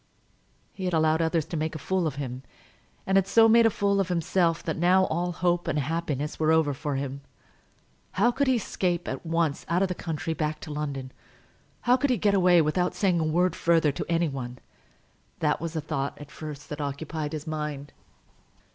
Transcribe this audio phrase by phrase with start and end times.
[0.73, 2.41] He had allowed others to make a fool of him,
[3.05, 6.51] and had so made a fool of himself that now all hope and happiness were
[6.51, 7.21] over for him.
[8.13, 11.11] How could he escape at once out of the country, back to London?
[11.81, 14.57] How could he get away without saying a word further to any one?
[15.37, 17.93] That was the thought that at first occupied his mind.